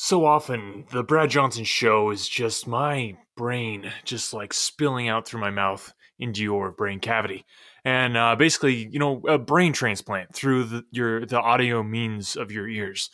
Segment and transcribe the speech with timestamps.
[0.00, 5.40] So often, the Brad Johnson show is just my brain just like spilling out through
[5.40, 7.44] my mouth into your brain cavity.
[7.84, 12.52] And uh, basically, you know, a brain transplant through the, your the audio means of
[12.52, 13.10] your ears.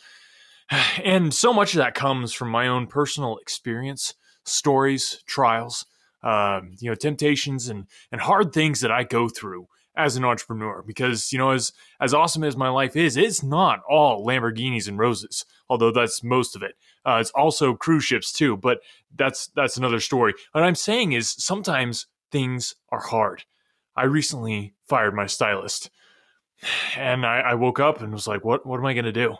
[1.03, 4.13] And so much of that comes from my own personal experience,
[4.43, 5.87] stories, trials,
[6.21, 9.65] uh, you know, temptations and and hard things that I go through
[9.97, 13.81] as an entrepreneur because you know as as awesome as my life is it's not
[13.89, 16.75] all lamborghinis and roses although that's most of it.
[17.05, 18.79] Uh, it's also cruise ships too but
[19.15, 20.33] that's that's another story.
[20.51, 23.43] What i'm saying is sometimes things are hard.
[23.95, 25.89] I recently fired my stylist
[26.97, 29.35] and i, I woke up and was like what what am i going to do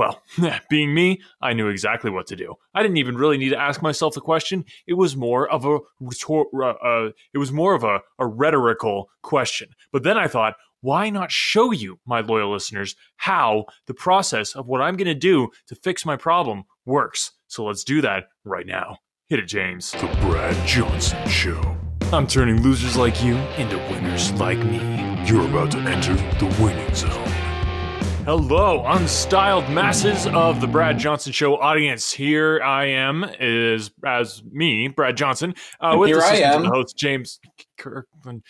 [0.00, 0.22] well,
[0.70, 2.54] being me, I knew exactly what to do.
[2.74, 4.64] I didn't even really need to ask myself the question.
[4.86, 9.68] It was more of a uh, it was more of a, a rhetorical question.
[9.92, 14.66] But then I thought, why not show you, my loyal listeners, how the process of
[14.66, 17.32] what I'm going to do to fix my problem works?
[17.48, 18.96] So let's do that right now.
[19.28, 19.92] Hit it, James.
[19.92, 21.76] The Brad Johnson Show.
[22.10, 24.78] I'm turning losers like you into winners like me.
[25.26, 27.39] You're about to enter the winning zone.
[28.30, 32.12] Hello, unstyled masses of the Brad Johnson Show audience.
[32.12, 37.40] Here I am, is as me, Brad Johnson, uh, with Here I am, host James
[37.76, 38.44] Kirkland.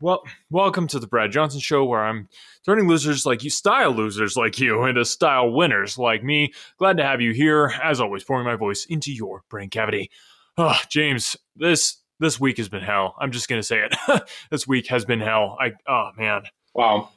[0.00, 2.30] Well, welcome to the Brad Johnson Show, where I'm
[2.64, 6.54] turning losers like you, style losers like you, into style winners like me.
[6.78, 10.10] Glad to have you here, as always, pouring my voice into your brain cavity.
[10.56, 13.16] Oh, James, this this week has been hell.
[13.20, 14.22] I'm just gonna say it.
[14.50, 15.58] this week has been hell.
[15.60, 16.44] I oh man.
[16.72, 17.10] Wow.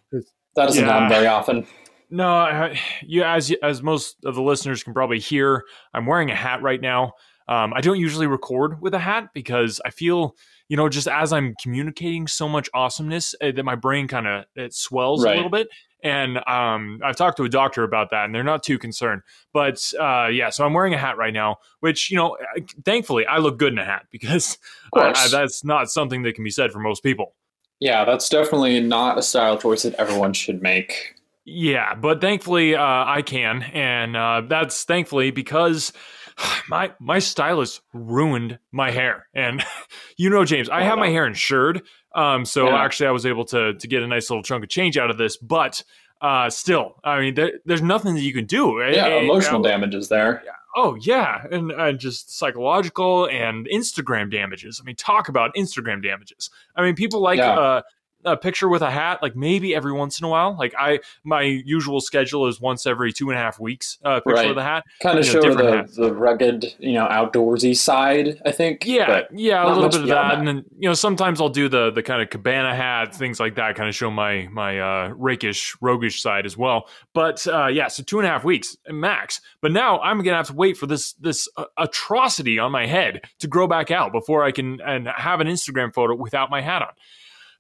[0.55, 0.91] That doesn't yeah.
[0.91, 1.65] happen very often.
[2.09, 5.63] No, I, you as as most of the listeners can probably hear,
[5.93, 7.13] I'm wearing a hat right now.
[7.47, 10.35] Um, I don't usually record with a hat because I feel,
[10.67, 14.45] you know, just as I'm communicating so much awesomeness uh, that my brain kind of
[14.55, 15.33] it swells right.
[15.33, 15.67] a little bit.
[16.03, 19.21] And um, I've talked to a doctor about that, and they're not too concerned.
[19.53, 22.37] But uh, yeah, so I'm wearing a hat right now, which you know,
[22.83, 24.57] thankfully, I look good in a hat because
[24.93, 27.35] I, I, that's not something that can be said for most people.
[27.81, 31.15] Yeah, that's definitely not a style choice that everyone should make.
[31.45, 35.91] Yeah, but thankfully uh, I can, and uh, that's thankfully because
[36.69, 39.63] my my stylist ruined my hair, and
[40.15, 41.81] you know, James, I have my hair insured,
[42.13, 42.83] um, so yeah.
[42.83, 45.17] actually I was able to to get a nice little chunk of change out of
[45.17, 45.83] this, but
[46.21, 48.79] uh, still, I mean, there, there's nothing that you can do.
[48.79, 50.43] Yeah, it, emotional it, damage is there.
[50.75, 54.79] Oh yeah, and, and just psychological and Instagram damages.
[54.81, 56.49] I mean, talk about Instagram damages.
[56.75, 57.51] I mean, people like yeah.
[57.51, 57.81] uh,
[58.25, 61.41] a picture with a hat like maybe every once in a while like i my
[61.41, 64.47] usual schedule is once every two and a half weeks uh picture right.
[64.49, 68.85] with a hat kind of show the, the rugged you know outdoorsy side i think
[68.85, 70.29] yeah yeah a little bit of that.
[70.29, 70.39] that.
[70.39, 73.55] and then you know sometimes i'll do the the kind of cabana hat things like
[73.55, 77.87] that kind of show my my uh rakish roguish side as well but uh yeah
[77.87, 80.87] so two and a half weeks max but now i'm gonna have to wait for
[80.87, 85.07] this this uh, atrocity on my head to grow back out before i can and
[85.07, 86.89] have an instagram photo without my hat on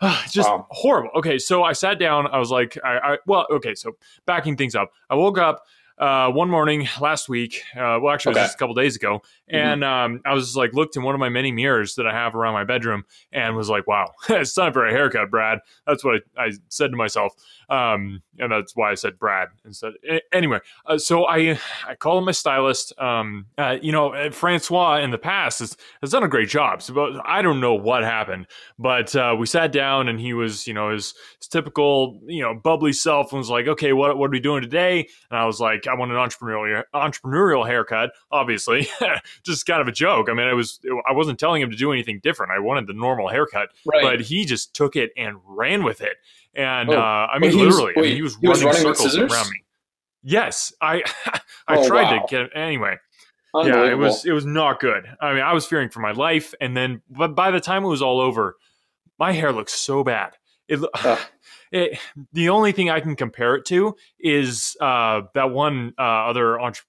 [0.29, 0.67] just wow.
[0.69, 1.11] horrible.
[1.15, 2.27] Okay, so I sat down.
[2.27, 3.95] I was like, I, I, well, okay, so
[4.25, 4.91] backing things up.
[5.09, 5.63] I woke up
[6.01, 7.61] uh, one morning last week.
[7.75, 8.39] Uh, well, actually, okay.
[8.39, 9.55] it was just a couple days ago, mm-hmm.
[9.55, 10.15] and mm-hmm.
[10.15, 12.53] um, I was like looked in one of my many mirrors that I have around
[12.53, 16.45] my bedroom, and was like, "Wow, it's time for a haircut, Brad." That's what I,
[16.45, 17.33] I said to myself,
[17.69, 19.93] um, and that's why I said Brad instead.
[20.33, 22.99] Anyway, uh, so I I called my stylist.
[22.99, 26.81] Um, uh, you know, Francois in the past has, has done a great job.
[26.81, 28.47] So I don't know what happened,
[28.79, 32.55] but uh, we sat down, and he was, you know, his, his typical, you know,
[32.55, 35.59] bubbly self, and was like, "Okay, what what are we doing today?" And I was
[35.59, 38.11] like I want an entrepreneurial entrepreneurial haircut.
[38.31, 38.87] Obviously,
[39.43, 40.29] just kind of a joke.
[40.29, 42.51] I mean, I was I wasn't telling him to do anything different.
[42.51, 44.01] I wanted the normal haircut, right.
[44.01, 46.17] but he just took it and ran with it.
[46.53, 46.99] And oh.
[46.99, 49.17] uh, I mean, literally, was, wait, I mean, he was he running, was running circles
[49.17, 49.63] around me.
[50.23, 51.03] Yes, I
[51.67, 52.19] I oh, tried wow.
[52.19, 52.97] to get anyway.
[53.53, 55.05] Yeah, it was it was not good.
[55.19, 57.89] I mean, I was fearing for my life, and then but by the time it
[57.89, 58.55] was all over,
[59.19, 60.37] my hair looked so bad.
[60.67, 61.17] It, uh.
[61.71, 61.99] It,
[62.33, 66.85] the only thing I can compare it to is uh, that one uh, other entre-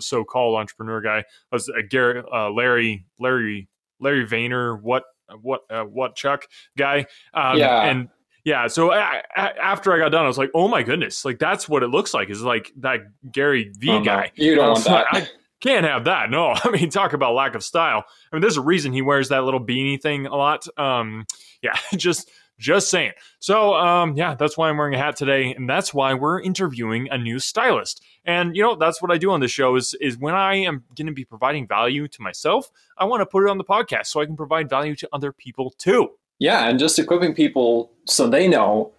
[0.00, 3.68] so-called entrepreneur guy was uh, Gary, uh, Larry Larry
[4.00, 5.04] Larry Vayner what
[5.40, 8.08] what uh, what Chuck guy um, yeah and
[8.44, 11.38] yeah so I, I, after I got done I was like oh my goodness like
[11.38, 13.00] that's what it looks like is like that
[13.30, 14.44] Gary V oh, guy no.
[14.44, 15.06] you don't want that.
[15.10, 15.28] I,
[15.64, 16.28] can't have that.
[16.30, 18.04] No, I mean, talk about lack of style.
[18.30, 20.66] I mean, there's a reason he wears that little beanie thing a lot.
[20.78, 21.24] Um,
[21.62, 23.12] yeah, just just saying.
[23.40, 27.08] So, um, yeah, that's why I'm wearing a hat today, and that's why we're interviewing
[27.10, 28.02] a new stylist.
[28.24, 30.84] And you know, that's what I do on this show is is when I am
[30.96, 34.06] going to be providing value to myself, I want to put it on the podcast
[34.06, 36.10] so I can provide value to other people too.
[36.38, 38.92] Yeah, and just equipping people so they know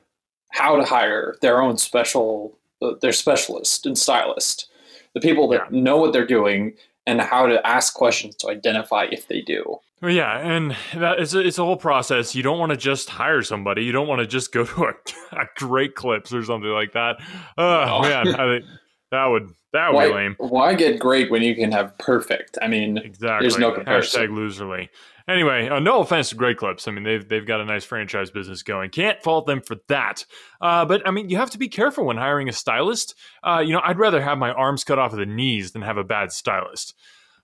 [0.52, 4.70] how to hire their own special uh, their specialist and stylist.
[5.14, 5.82] the people that Yeah.
[5.82, 6.74] know what they're doing
[7.08, 9.80] and how to ask questions to identify if they do.
[10.02, 12.36] Well, yeah, and that it's a, it's a whole process.
[12.36, 13.84] You don't want to just hire somebody.
[13.86, 14.94] You don't want to just go to a,
[15.42, 17.18] a great clips or something like that.
[17.58, 18.02] Oh No.
[18.02, 18.66] man, I think
[19.12, 20.36] that would that would Why, be lame.
[20.38, 22.58] why get great when you can have perfect?
[22.62, 23.48] I mean, Exactly.
[23.48, 24.22] There's no comparison.
[24.22, 24.90] Hashtag loserly.
[25.28, 26.88] Anyway, uh, no offense to Great Clips.
[26.88, 28.92] I mean, they've they've got a nice franchise business going.
[28.92, 30.24] Can't fault them for that.
[30.62, 33.16] Uh, but I mean, you have to be careful when hiring a stylist.
[33.44, 35.98] Uh, you know, I'd rather have my arms cut off at the knees than have
[35.98, 36.94] a bad stylist.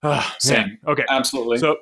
[0.04, 0.78] Uh, Same.
[0.88, 1.04] Okay.
[1.10, 1.58] absolutely.
[1.58, 1.78] So,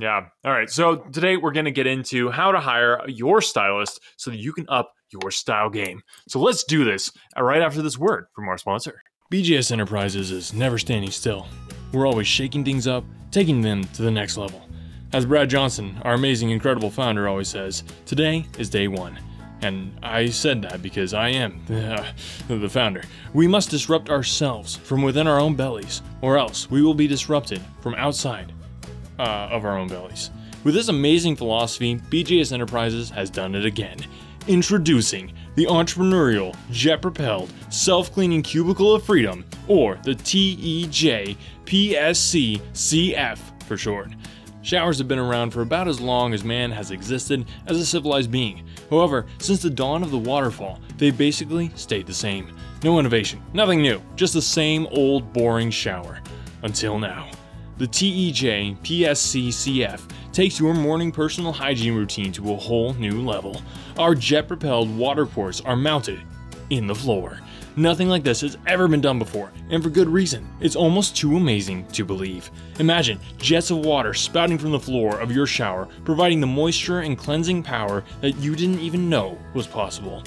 [0.00, 0.26] yeah.
[0.44, 0.70] All right.
[0.70, 4.52] So today we're going to get into how to hire your stylist so that you
[4.52, 6.02] can up your style game.
[6.28, 9.00] So let's do this right after this word from our sponsor.
[9.32, 11.46] BJS Enterprises is never standing still.
[11.92, 14.62] We're always shaking things up, taking them to the next level.
[15.12, 19.18] As Brad Johnson, our amazing, incredible founder, always says, today is day one.
[19.62, 21.60] And I said that because I am
[22.48, 23.02] the founder.
[23.32, 27.60] We must disrupt ourselves from within our own bellies, or else we will be disrupted
[27.80, 28.52] from outside
[29.18, 30.30] uh, of our own bellies.
[30.64, 33.96] With this amazing philosophy, BJS Enterprises has done it again.
[34.48, 43.38] Introducing the entrepreneurial, jet propelled, self cleaning cubicle of freedom, or the TEJ PSC CF
[43.64, 44.10] for short.
[44.62, 48.30] Showers have been around for about as long as man has existed as a civilized
[48.30, 48.66] being.
[48.90, 52.54] However, since the dawn of the waterfall, they've basically stayed the same.
[52.82, 56.20] No innovation, nothing new, just the same old boring shower.
[56.62, 57.30] Until now.
[57.78, 60.00] The TEJ PSCCF
[60.32, 63.62] takes your morning personal hygiene routine to a whole new level.
[63.96, 66.20] Our jet propelled water ports are mounted
[66.70, 67.38] in the floor.
[67.76, 70.44] Nothing like this has ever been done before, and for good reason.
[70.60, 72.50] It's almost too amazing to believe.
[72.80, 77.16] Imagine jets of water spouting from the floor of your shower, providing the moisture and
[77.16, 80.24] cleansing power that you didn't even know was possible.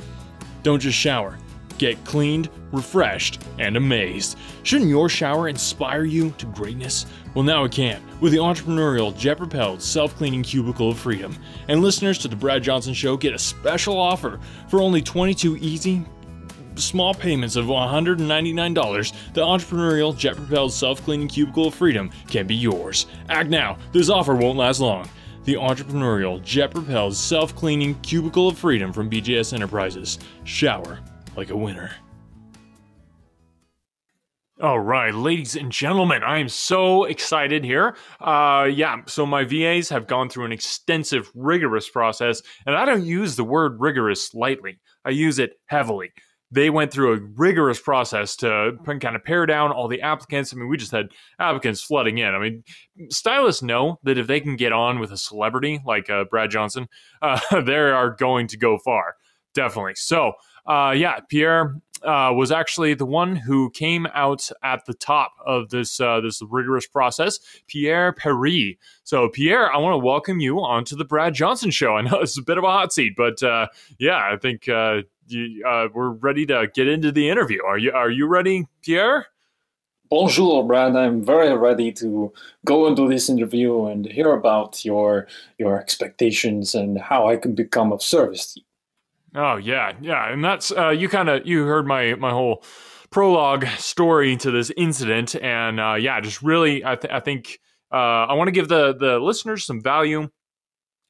[0.64, 1.38] Don't just shower.
[1.82, 4.38] Get cleaned, refreshed, and amazed.
[4.62, 7.08] Shouldn't your shower inspire you to greatness?
[7.34, 11.36] Well, now it can, with the entrepreneurial jet propelled self cleaning cubicle of freedom.
[11.70, 14.40] And listeners to The Brad Johnson Show get a special offer
[14.70, 16.06] for only 22 easy,
[16.76, 22.54] small payments of $199, the entrepreneurial jet propelled self cleaning cubicle of freedom can be
[22.54, 23.08] yours.
[23.28, 25.10] Act now, this offer won't last long.
[25.46, 30.20] The entrepreneurial jet propelled self cleaning cubicle of freedom from BJS Enterprises.
[30.44, 31.00] Shower
[31.36, 31.92] like a winner.
[34.62, 37.96] All right, ladies and gentlemen, I am so excited here.
[38.20, 43.04] Uh, yeah, so my VAs have gone through an extensive, rigorous process, and I don't
[43.04, 44.80] use the word rigorous lightly.
[45.04, 46.12] I use it heavily
[46.52, 50.54] they went through a rigorous process to kind of pare down all the applicants.
[50.54, 52.36] I mean, we just had applicants flooding in.
[52.36, 52.64] I mean,
[53.10, 56.90] stylists know that if they can get on with a celebrity like uh, Brad Johnson,
[57.22, 59.16] uh, they are going to go far.
[59.54, 59.96] Definitely.
[59.96, 60.34] So,
[60.66, 65.70] uh, yeah, Pierre uh, was actually the one who came out at the top of
[65.70, 67.40] this uh, this rigorous process.
[67.68, 68.78] Pierre Perry.
[69.04, 71.96] So, Pierre, I want to welcome you onto the Brad Johnson Show.
[71.96, 73.68] I know it's a bit of a hot seat, but uh,
[74.00, 77.64] yeah, I think uh, you, uh, we're ready to get into the interview.
[77.64, 79.28] Are you Are you ready, Pierre?
[80.10, 80.94] Bonjour, Brad.
[80.98, 82.34] I'm very ready to
[82.66, 87.94] go into this interview and hear about your your expectations and how I can become
[87.94, 88.71] of service to you.
[89.34, 92.64] Oh yeah, yeah, and that's uh, you kind of you heard my my whole
[93.12, 97.60] prologue story to this incident, and uh, yeah, just really, I, th- I think
[97.92, 100.30] uh, I want to give the the listeners some value,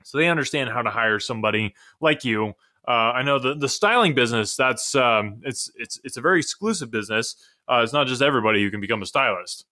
[0.03, 2.53] so they understand how to hire somebody like you.
[2.87, 6.91] Uh, I know the the styling business that's um, it's it's it's a very exclusive
[6.91, 7.35] business.
[7.67, 9.65] Uh, it's not just everybody who can become a stylist.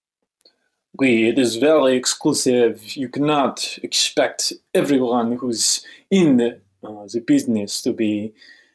[0.97, 2.95] We, it is very exclusive.
[2.95, 8.33] You cannot expect everyone who's in uh, the business to be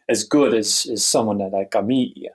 [0.08, 2.28] as good as, as someone like me.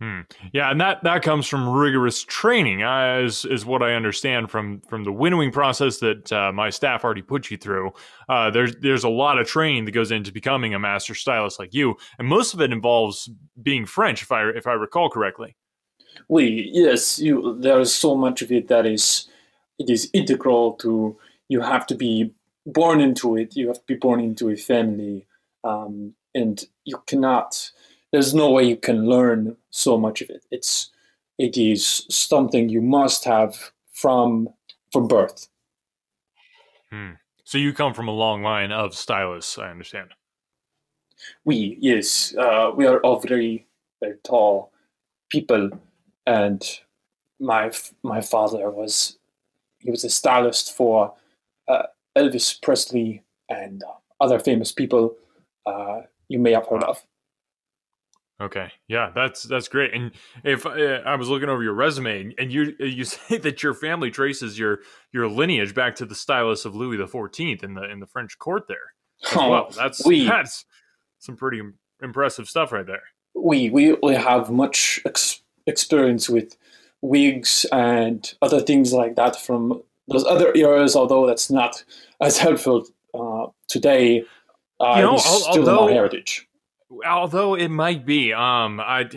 [0.00, 0.20] Hmm.
[0.52, 4.80] Yeah, and that that comes from rigorous training, uh, is is what I understand from
[4.80, 7.92] from the winnowing process that uh, my staff already put you through.
[8.28, 11.72] Uh, there's there's a lot of training that goes into becoming a master stylist like
[11.72, 13.30] you, and most of it involves
[13.62, 15.56] being French, if I if I recall correctly.
[16.28, 17.56] We, yes, you.
[17.60, 19.28] There is so much of it that is
[19.78, 21.16] it is integral to.
[21.48, 22.32] You have to be
[22.66, 23.56] born into it.
[23.56, 25.26] You have to be born into a family,
[25.62, 27.70] um, and you cannot
[28.14, 30.44] there's no way you can learn so much of it.
[30.52, 30.90] It's
[31.36, 34.50] it is something you must have from
[34.92, 35.48] from birth.
[36.92, 37.14] Hmm.
[37.42, 40.10] So you come from a long line of stylists, I understand.
[41.44, 43.66] We yes, uh, we are all very
[44.00, 44.70] very tall
[45.28, 45.70] people,
[46.24, 46.62] and
[47.40, 47.72] my
[48.04, 49.18] my father was
[49.78, 51.14] he was a stylist for
[51.66, 53.82] uh, Elvis Presley and
[54.20, 55.16] other famous people
[55.66, 57.04] uh, you may have heard of.
[58.40, 59.94] Okay, yeah, that's that's great.
[59.94, 60.10] And
[60.42, 60.70] if uh,
[61.06, 64.80] I was looking over your resume, and you you say that your family traces your
[65.12, 68.38] your lineage back to the stylist of Louis the Fourteenth in the in the French
[68.38, 68.94] court there.
[69.36, 70.64] Oh, well, that's that's
[71.20, 71.62] some pretty
[72.02, 73.02] impressive stuff right there.
[73.34, 76.56] we we we have much ex- experience with
[77.02, 80.96] wigs and other things like that from those other eras.
[80.96, 81.82] Although that's not
[82.20, 82.84] as helpful
[83.14, 84.24] uh, today,
[84.80, 86.46] uh, You know, it is al- still although- heritage.
[87.04, 89.08] Although it might be, um, I,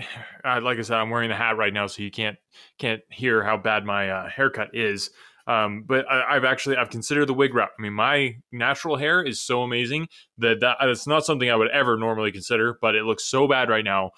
[0.44, 2.36] I like I said, I'm wearing the hat right now, so you can't
[2.80, 5.12] can't hear how bad my uh, haircut is.
[5.46, 7.70] Um, but I, I've actually I've considered the wig route.
[7.78, 10.08] I mean, my natural hair is so amazing
[10.40, 12.80] that that it's not something I would ever normally consider.
[12.82, 14.12] But it looks so bad right now.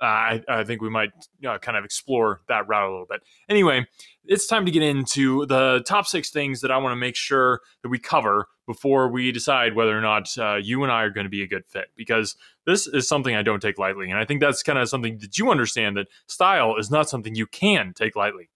[0.00, 1.10] Uh, I, I think we might
[1.46, 3.22] uh, kind of explore that route a little bit.
[3.48, 3.86] Anyway,
[4.26, 7.60] it's time to get into the top six things that I want to make sure
[7.82, 11.24] that we cover before we decide whether or not uh, you and I are going
[11.24, 11.86] to be a good fit.
[11.96, 12.36] Because
[12.66, 14.10] this is something I don't take lightly.
[14.10, 17.34] And I think that's kind of something that you understand that style is not something
[17.34, 18.50] you can take lightly.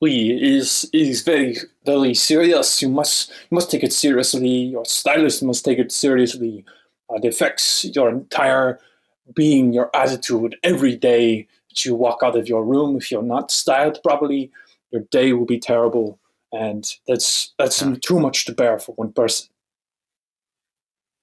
[0.00, 1.56] We is is very
[1.86, 2.82] very serious.
[2.82, 4.48] You must you must take it seriously.
[4.48, 6.64] Your stylist must take it seriously.
[7.10, 8.80] Uh, it affects your entire
[9.34, 12.96] being, your attitude every day that you walk out of your room.
[12.96, 14.50] If you're not styled properly,
[14.90, 16.18] your day will be terrible,
[16.52, 19.48] and that's that's too much to bear for one person.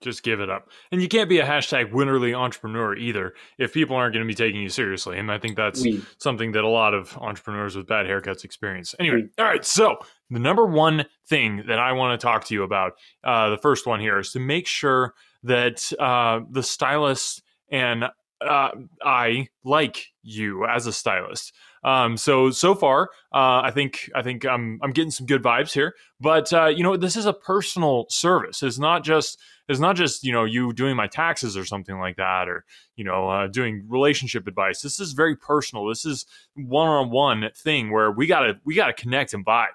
[0.01, 0.67] Just give it up.
[0.91, 4.33] And you can't be a hashtag winnerly entrepreneur either if people aren't going to be
[4.33, 5.19] taking you seriously.
[5.19, 5.85] And I think that's
[6.17, 8.95] something that a lot of entrepreneurs with bad haircuts experience.
[8.99, 9.63] Anyway, all right.
[9.63, 9.97] So
[10.31, 12.93] the number one thing that I want to talk to you about,
[13.23, 18.05] uh, the first one here, is to make sure that uh, the stylist and
[18.41, 18.71] uh,
[19.03, 21.53] I like you as a stylist.
[21.83, 25.73] Um, so so far, uh, I think I think I'm I'm getting some good vibes
[25.73, 25.95] here.
[26.19, 28.61] But uh, you know, this is a personal service.
[28.61, 32.17] It's not just it's not just you know you doing my taxes or something like
[32.17, 34.81] that, or you know uh, doing relationship advice.
[34.81, 35.87] This is very personal.
[35.87, 36.25] This is
[36.55, 39.67] one on one thing where we gotta we gotta connect and vibe.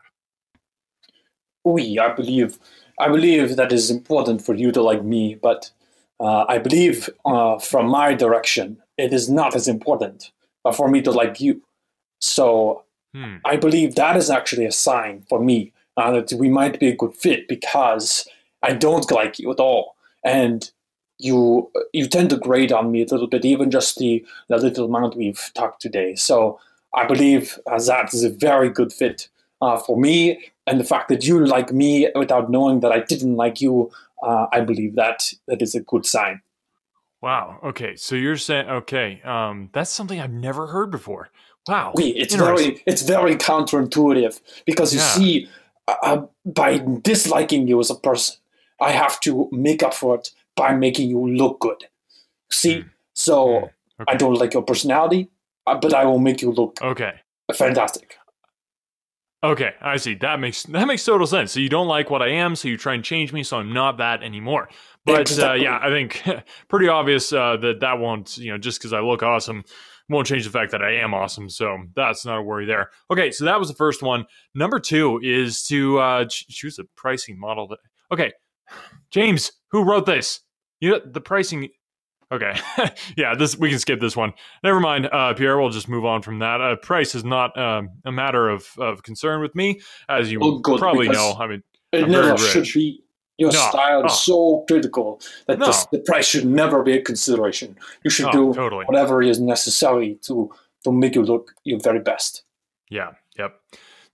[1.64, 2.58] we I believe
[2.98, 5.70] I believe that is important for you to like me, but
[6.20, 10.32] uh, I believe uh, from my direction it is not as important
[10.74, 11.62] for me to like you.
[12.20, 12.84] So
[13.16, 13.36] Hmm.
[13.46, 16.96] I believe that is actually a sign for me uh, that we might be a
[16.96, 18.28] good fit because
[18.62, 20.70] I don't like you at all, and
[21.18, 24.84] you you tend to grade on me a little bit, even just the, the little
[24.84, 26.14] amount we've talked today.
[26.14, 26.60] So
[26.94, 29.28] I believe uh, that is a very good fit
[29.62, 33.36] uh, for me, and the fact that you like me without knowing that I didn't
[33.36, 33.90] like you,
[34.22, 36.40] uh, I believe that that is a good sign.
[37.22, 37.58] Wow.
[37.64, 37.96] Okay.
[37.96, 39.20] So you're saying okay.
[39.24, 41.30] Um, that's something I've never heard before.
[41.66, 41.92] Wow.
[41.94, 45.14] We, it's very it's very counterintuitive because you Yeah.
[45.14, 45.48] see,
[45.88, 48.36] uh, by disliking you as a person,
[48.80, 51.84] I have to make up for it by making you look good.
[52.50, 52.88] See, Hmm.
[53.14, 54.04] so Hmm.
[54.08, 55.30] I don't like your personality,
[55.66, 57.14] uh, but I will make you look Okay.
[57.54, 58.18] fantastic.
[59.46, 60.14] Okay, I see.
[60.16, 61.52] That makes that makes total sense.
[61.52, 63.72] So you don't like what I am, so you try and change me, so I'm
[63.72, 64.68] not that anymore.
[65.04, 66.20] But uh, yeah, I think
[66.68, 69.62] pretty obvious uh, that that won't, you know, just because I look awesome,
[70.08, 71.48] won't change the fact that I am awesome.
[71.48, 72.90] So that's not a worry there.
[73.08, 74.26] Okay, so that was the first one.
[74.56, 77.68] Number two is to uh, ch- choose a pricing model.
[77.68, 77.78] That
[78.10, 78.32] okay,
[79.12, 80.40] James, who wrote this?
[80.80, 81.68] You know, the pricing.
[82.32, 82.58] Okay,
[83.16, 84.32] yeah, this we can skip this one.
[84.64, 85.60] Never mind, uh, Pierre.
[85.60, 86.60] We'll just move on from that.
[86.60, 90.58] Uh, price is not um, a matter of, of concern with me, as you Oh,
[90.58, 91.36] good, probably know.
[91.38, 93.02] I mean, It never should be.
[93.38, 94.06] Your No, style oh.
[94.06, 95.66] is so critical that No.
[95.66, 97.76] this, the price should never be a consideration.
[98.02, 98.86] You should Oh, do totally.
[98.86, 100.50] whatever is necessary to
[100.84, 102.44] to make you look your very best.
[102.90, 103.10] Yeah.
[103.38, 103.60] Yep.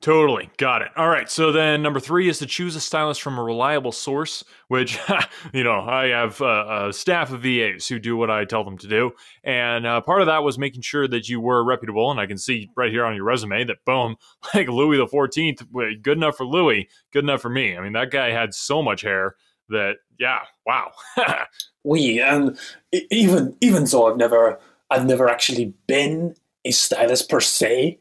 [0.03, 0.51] Totally.
[0.57, 0.89] Got it.
[0.97, 1.31] All right.
[1.31, 4.99] So then number three is to choose a stylist from a reliable source, which,
[5.55, 8.89] you know, I have a staff of VAs who do what I tell them to
[8.89, 9.13] do.
[9.45, 12.11] And uh, part of that was making sure that you were reputable.
[12.11, 14.17] And I can see right here on your resume that, boom,
[14.55, 17.77] like Louis the 14th, good enough for Louis, good enough for me.
[17.77, 19.37] I mean, that guy had so much hair
[19.69, 20.91] that, yeah, wow.
[21.85, 22.59] we and
[22.93, 24.59] even even though I've never
[24.91, 27.99] I've never actually been a stylist per se,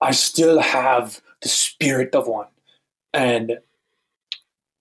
[0.00, 2.48] I still have the spirit of one.
[3.12, 3.58] And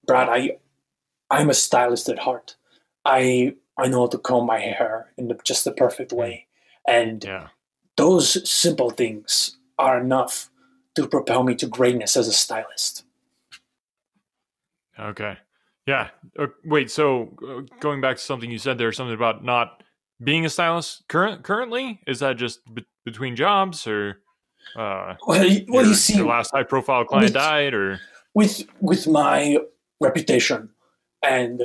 [0.08, 0.58] Brad, I
[1.30, 2.56] I'm a stylist at heart.
[3.06, 6.48] I I know how to comb my hair in the, just the perfect way,
[6.88, 7.50] and yeah.
[7.98, 10.50] those simple things are enough
[10.96, 13.04] to propel me to greatness as a stylist.
[15.00, 15.38] Okay.
[15.88, 16.10] Yeah.
[16.38, 16.92] Uh, wait.
[16.92, 19.84] So uh, going back to something you said there, something about not
[20.24, 24.22] being a stylist current currently is that just be- between jobs or
[24.76, 28.00] uh, Well, you- well, your, you see, your last high profile client with- died or
[28.34, 29.58] with with my
[30.00, 30.70] reputation
[31.22, 31.64] and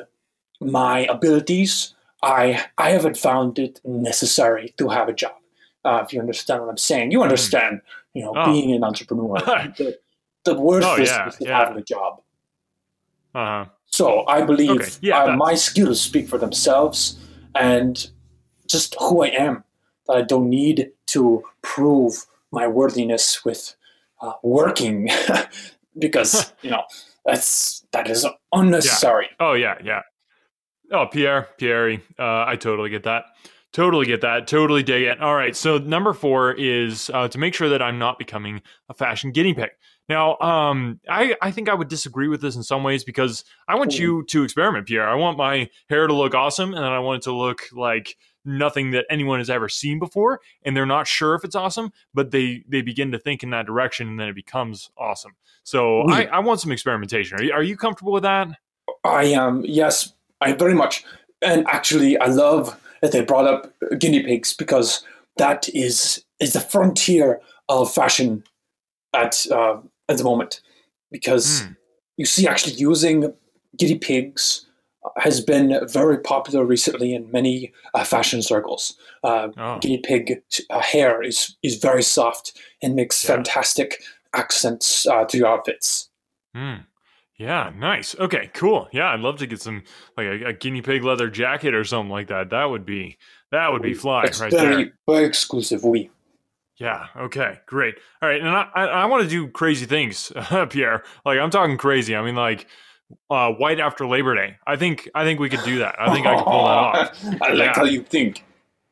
[0.60, 5.32] my abilities, I I haven't found it necessary to have a job.
[5.84, 7.80] Uh, if you understand what I'm saying, you understand.
[8.14, 8.52] You know, Oh.
[8.52, 9.36] being an entrepreneur,
[9.78, 9.98] the,
[10.44, 11.58] the worthlessness yeah, of yeah.
[11.58, 12.20] having a job.
[13.34, 13.64] Uh huh.
[13.86, 17.18] So I believe Okay, yeah, uh, my skills speak for themselves,
[17.54, 18.10] and
[18.66, 19.64] just who I am.
[20.06, 23.74] That I don't need to prove my worthiness with
[24.20, 25.08] uh, working,
[25.98, 26.82] because you know
[27.24, 29.28] that's that is unnecessary.
[29.40, 30.00] Oh yeah, yeah.
[30.90, 33.24] Oh, Pierre, Pierre, uh, I totally get that.
[33.74, 34.46] Totally get that.
[34.46, 35.20] Totally dig it.
[35.20, 35.54] All right.
[35.54, 39.52] So number four is uh, to make sure that I'm not becoming a fashion guinea
[39.52, 39.68] pig.
[40.08, 43.74] Now, um, I, I think I would disagree with this in some ways because I
[43.74, 43.98] want Mm.
[43.98, 45.06] you to experiment, Pierre.
[45.06, 48.16] I want my hair to look awesome, and then I want it to look like
[48.48, 50.40] nothing that anyone has ever seen before.
[50.64, 53.66] And they're not sure if it's awesome, but they they begin to think in that
[53.66, 55.32] direction, and then it becomes awesome.
[55.64, 56.12] So Mm.
[56.12, 57.38] I, I want some experimentation.
[57.38, 58.48] Are you, are you comfortable with that?
[59.04, 61.04] I am yes, I very much,
[61.42, 65.04] and actually I love that they brought up guinea pigs because
[65.36, 68.42] that is is the frontier of fashion
[69.14, 69.76] at uh,
[70.08, 70.62] at the moment
[71.12, 71.72] because Hmm.
[72.16, 73.32] you see actually using
[73.76, 74.66] guinea pigs
[75.16, 78.94] has been very popular recently in many uh, fashion circles.
[79.24, 79.78] Uh, Oh.
[79.80, 83.36] Guinea pig uh, hair is is very soft and makes Yeah.
[83.36, 84.02] fantastic
[84.34, 86.08] accents uh, to your outfits.
[86.54, 86.74] Hmm.
[87.36, 88.16] Yeah, nice.
[88.18, 88.88] Okay, cool.
[88.92, 89.84] Yeah, I'd love to get some
[90.16, 92.50] like a, a guinea pig leather jacket or something like that.
[92.50, 93.16] That would be
[93.52, 94.92] that would be fly It's right very there.
[95.06, 95.84] very exclusive.
[95.84, 96.10] We.
[96.78, 97.06] Yeah.
[97.16, 97.58] Okay.
[97.66, 97.94] Great.
[98.22, 98.40] All right.
[98.40, 100.32] And I I, I want to do crazy things,
[100.70, 101.02] Pierre.
[101.24, 102.14] Like I'm talking crazy.
[102.16, 102.66] I mean like
[103.30, 104.56] uh, white after Labor Day.
[104.66, 105.96] I think I think we could do that.
[106.00, 107.24] I think I could pull that off.
[107.42, 107.72] I like Yeah.
[107.74, 108.44] how you think.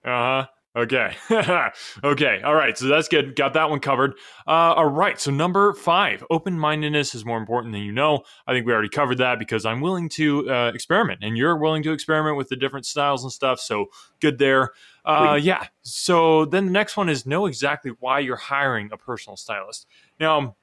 [0.05, 0.47] Uh huh.
[0.77, 1.17] Okay.
[2.05, 2.43] okay.
[2.43, 2.77] All right.
[2.77, 3.35] So that's good.
[3.35, 4.13] Got that one covered.
[4.47, 5.19] Uh, all right.
[5.19, 8.25] So number five, open mindedness is more important than you know.
[8.47, 11.83] I think we already covered that because I'm willing to uh, experiment, and you're willing
[11.85, 13.59] to experiment with the different styles and stuff.
[13.59, 13.87] So
[14.21, 14.73] good there.
[15.03, 15.67] Uh, yeah.
[15.81, 19.87] So then the next one is know exactly why you're hiring a personal stylist.
[20.21, 20.57] Now,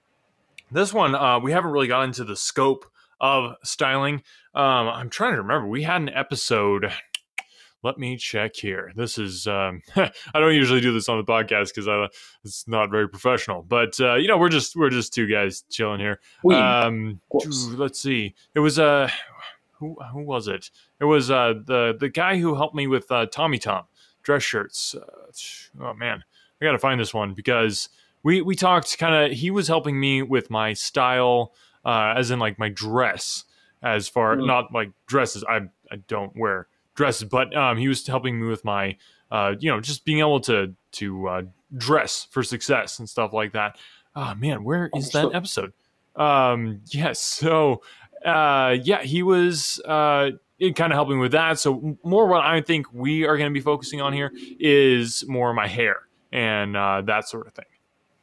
[0.72, 2.86] this one uh, we haven't really got into the scope
[3.24, 4.22] of styling.
[4.54, 5.67] Um, I'm trying to remember.
[5.67, 6.91] We had an episode
[7.84, 8.93] let me check here.
[8.95, 12.10] This is um, I don't usually do this on the podcast because
[12.43, 13.62] it's not very professional.
[13.62, 16.19] But uh, you know, we're just we're just two guys chilling here.
[16.43, 16.56] We.
[16.56, 17.19] Um,
[17.76, 18.36] let's see.
[18.56, 19.10] It was uh,
[19.74, 20.71] who who was it?
[21.00, 23.84] It was uh the the guy who helped me with uh, Tommy Tom
[24.24, 24.95] dress shirts.
[24.95, 26.24] Uh, oh man,
[26.62, 27.89] I gotta find this one because
[28.24, 29.38] we we talked kind of.
[29.38, 31.52] He was helping me with my style,
[31.86, 33.46] uh, as in like my dress.
[33.82, 34.48] As far Mm.
[34.48, 38.63] not like dresses, I I don't wear dresses, but um, he was helping me with
[38.63, 38.96] my,
[39.30, 41.41] uh, you know, just being able to to uh,
[41.76, 43.78] dress for success and stuff like that.
[44.15, 45.74] Oh man, where is that episode?
[46.15, 47.82] Um, yes, so
[48.24, 50.30] uh, yeah, he was uh,
[50.62, 51.60] kind of helping with that.
[51.60, 55.54] So more what I think we are going to be focusing on here is more
[55.54, 57.65] my hair and uh, that sort of thing.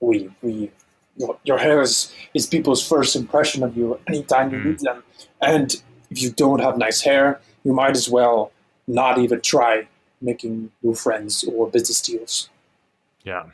[0.01, 0.71] we we
[1.17, 4.65] your, your hair is, is people's first impression of you anytime you Mm.
[4.65, 5.03] meet them
[5.43, 5.77] and
[6.11, 8.53] if you don't have nice hair you might as well
[8.87, 9.87] not even try
[10.23, 12.49] making new friends or business deals
[13.25, 13.45] Yeah.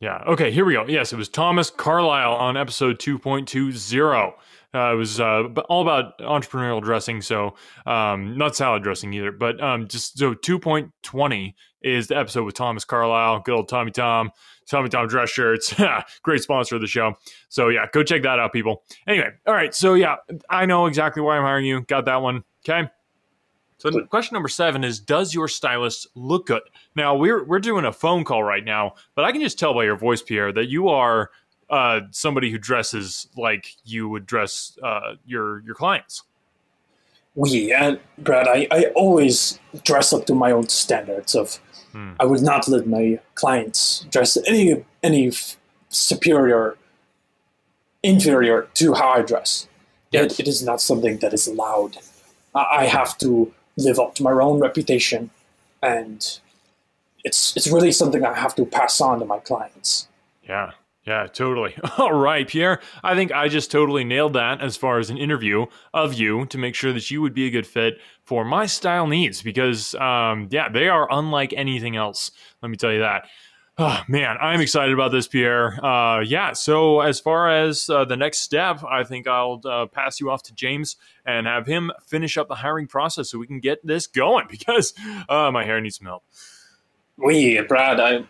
[0.00, 0.22] Yeah.
[0.28, 0.86] Okay, here we go.
[0.86, 4.32] Yes, it was Thomas Carlyle on episode 2.20.
[4.72, 7.20] Uh, it was uh, all about entrepreneurial dressing.
[7.20, 12.54] So, um, not salad dressing either, but um, just so 2.20 is the episode with
[12.54, 14.30] Thomas Carlisle, good old Tommy Tom,
[14.68, 15.74] Tommy Tom dress shirts.
[16.22, 17.14] Great sponsor of the show.
[17.48, 18.82] So, yeah, go check that out, people.
[19.06, 19.74] Anyway, all right.
[19.74, 20.16] So, yeah,
[20.50, 21.82] I know exactly why I'm hiring you.
[21.82, 22.44] Got that one.
[22.68, 22.88] Okay.
[23.78, 26.62] So, question number seven is Does your stylist look good?
[26.96, 29.84] Now we're we're doing a phone call right now, but I can just tell by
[29.84, 31.30] your voice, Pierre, that you are
[31.70, 36.24] uh, somebody who dresses like you would dress uh, your your clients.
[37.36, 41.60] we and brad I, I always dress up to my own standards of
[41.98, 42.12] Hmm.
[42.20, 45.32] i would not let my clients dress any any
[45.88, 46.76] superior
[48.02, 49.66] inferior to how i dress
[50.10, 50.24] Yes.
[50.32, 51.98] it, it is not something that is allowed
[52.54, 55.30] I, I have to live up to my own reputation
[55.82, 56.18] and
[57.24, 60.08] it's it's really something i have to pass on to my clients
[60.48, 60.70] Yeah,
[61.08, 61.74] yeah, totally.
[61.98, 62.80] All right, Pierre.
[63.02, 66.58] I think I just totally nailed that as far as an interview of you to
[66.58, 67.94] make sure that you would be a good fit
[68.24, 72.30] for my style needs because, um, yeah, they are unlike anything else.
[72.62, 73.26] Let me tell you that.
[73.78, 75.82] Oh, man, I'm excited about this, Pierre.
[75.82, 80.20] Uh, yeah, so as far as uh, the next step, I think I'll uh, pass
[80.20, 83.60] you off to James and have him finish up the hiring process so we can
[83.60, 84.92] get this going because
[85.30, 86.24] uh, my hair needs some help.
[87.18, 88.24] We brad I,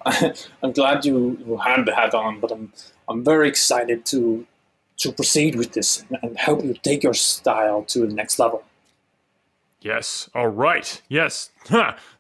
[0.62, 2.72] i'm glad you, you had the hat on but i'm
[3.09, 4.46] i'm very excited to
[4.98, 8.64] to proceed with this and, and help you take your style to the next level
[9.81, 10.29] Yes.
[10.35, 11.01] All right.
[11.09, 11.51] Yes.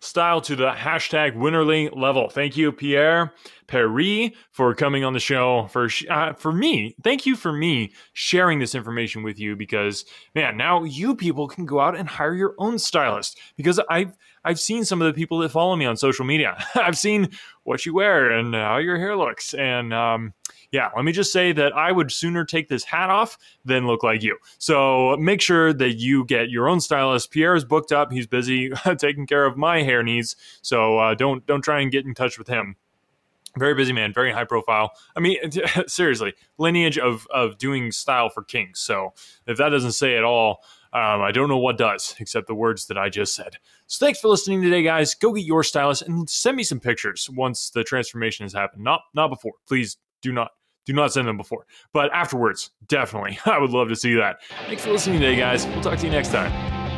[0.00, 2.28] Style to the hashtag winnerly level.
[2.28, 3.32] Thank you, Pierre
[3.66, 5.68] Perry, for coming on the show.
[5.70, 10.56] For uh, for me, thank you for me sharing this information with you because man,
[10.56, 14.84] now you people can go out and hire your own stylist because I've I've seen
[14.84, 16.64] some of the people that follow me on social media.
[16.74, 17.28] I've seen
[17.64, 20.32] what you wear and how your hair looks, and um,
[20.70, 24.02] yeah, let me just say that I would sooner take this hat off than look
[24.02, 24.36] like you.
[24.58, 27.30] So make sure that you get your own stylist.
[27.30, 30.36] Pierre is booked up; he's busy taking care of my hair needs.
[30.62, 32.76] So uh, don't don't try and get in touch with him.
[33.56, 34.92] Very busy man, very high profile.
[35.16, 35.38] I mean,
[35.86, 38.80] seriously, lineage of of doing style for kings.
[38.80, 39.14] So
[39.46, 40.62] if that doesn't say it all,
[40.92, 43.56] um, I don't know what does, except the words that I just said.
[43.86, 45.14] So thanks for listening today, guys.
[45.14, 48.84] Go get your stylist and send me some pictures once the transformation has happened.
[48.84, 49.52] Not not before.
[49.66, 50.52] Please do not
[50.88, 51.66] do not send them before.
[51.92, 53.38] But afterwards, definitely.
[53.46, 54.42] I would love to see that.
[54.66, 55.66] Thanks for listening today, guys.
[55.66, 56.50] We'll talk to you next time.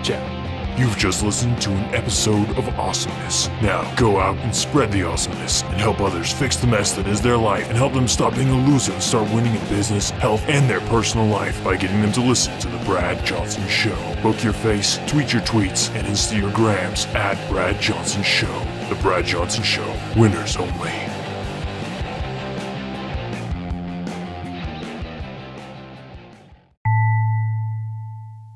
[0.05, 0.40] Ciao.
[0.77, 3.49] You've just listened to an episode of Awesomeness.
[3.63, 7.21] Now, go out and spread the awesomeness and help others fix the mess that is
[7.21, 10.43] their life and help them stop being a loser and start winning in business, health,
[10.49, 13.97] and their personal life by getting them to listen to The Brad Johnson Show.
[14.23, 18.67] Book your face, tweet your tweets, and Insta your grams at Brad Johnson Show.
[18.89, 19.95] The Brad Johnson Show.
[20.17, 21.20] Winners only.